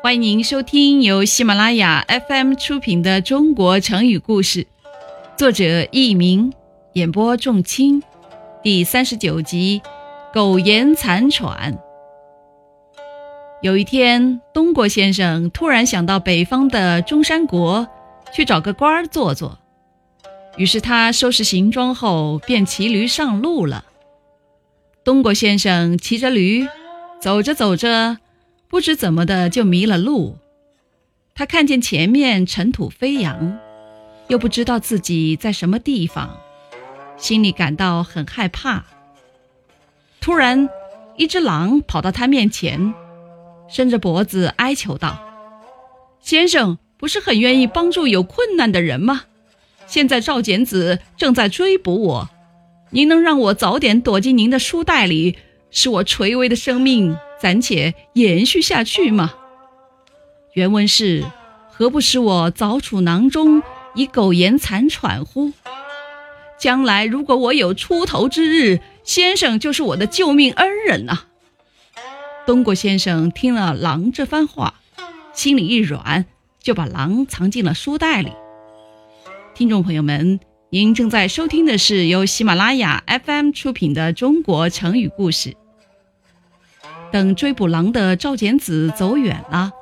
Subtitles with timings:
[0.00, 4.62] 欢迎您收听由喜马拉雅 FM 出品的《中国成语故事》，
[5.36, 6.52] 作者佚名，
[6.92, 8.00] 演播仲卿，
[8.62, 9.82] 第三十九集
[10.32, 11.72] 《苟延残喘》。
[13.60, 17.88] 有一天，东郭先生突然想到北方的中山国
[18.32, 19.58] 去找个官儿做做，
[20.56, 23.84] 于是他收拾行装后便骑驴上路了。
[25.02, 26.68] 东郭先生骑着驴，
[27.20, 28.18] 走着走着。
[28.68, 30.36] 不知怎么的就迷了路，
[31.34, 33.58] 他看见前面尘土飞扬，
[34.28, 36.38] 又不知道自己在什么地方，
[37.16, 38.84] 心里感到很害怕。
[40.20, 40.68] 突然，
[41.16, 42.92] 一只狼跑到他面前，
[43.70, 45.18] 伸着脖子哀求道
[46.20, 49.22] ：“先生不是很愿意帮助有困难的人吗？
[49.86, 52.28] 现在赵简子正在追捕我，
[52.90, 55.38] 您能让我早点躲进您的书袋里，
[55.70, 59.32] 使我垂危的生命？”暂且延续下去吗？
[60.54, 61.24] 原文是：
[61.70, 63.62] 何不使我早处囊中，
[63.94, 65.52] 以苟延残喘乎？
[66.58, 71.26] 将来如果我有出头之日，先生就是我的救命恩人呐。
[72.44, 74.74] 东郭先生听了狼这番话，
[75.32, 76.26] 心里一软，
[76.60, 78.32] 就把狼藏进了书袋里。
[79.54, 85.50] 听众朋友们，您正在收听的是由喜马拉雅 FM 出品的《中国成语故事》。
[87.10, 89.72] 等追捕狼的赵简子走远了，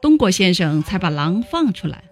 [0.00, 2.04] 东郭先生才把狼放出来。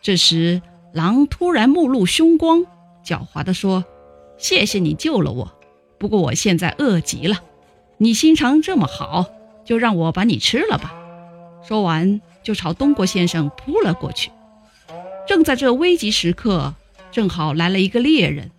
[0.00, 0.60] 这时，
[0.92, 2.66] 狼突然目露凶光，
[3.04, 3.84] 狡猾地说
[4.36, 5.56] ：“谢谢你救了我，
[5.98, 7.44] 不过我现在饿极了。
[7.98, 9.26] 你心肠这么好，
[9.64, 10.92] 就让我把你吃了吧。”
[11.62, 14.32] 说完，就朝东郭先生扑了过去。
[15.28, 16.74] 正在这危急时刻，
[17.12, 18.50] 正好来了一个猎人，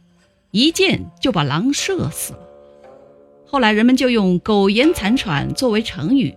[0.52, 2.40] 一箭就把狼射死了。
[3.46, 6.36] 后来人们就用“苟延残喘”作为成语，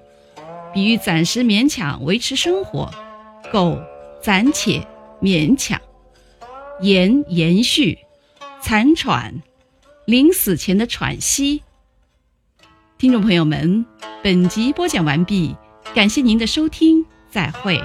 [0.74, 2.90] 比喻暂时勉强维持生活。
[3.52, 3.78] 苟
[4.20, 4.86] 暂且
[5.22, 5.80] 勉强，
[6.80, 7.98] 延延续，
[8.60, 9.42] 残喘
[10.04, 11.62] 临死前的喘息。
[12.98, 13.86] 听众朋友们，
[14.22, 15.54] 本集播讲完毕，
[15.94, 17.78] 感谢您的收听，再会。